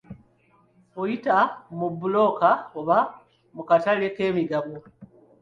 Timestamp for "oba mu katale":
2.79-4.07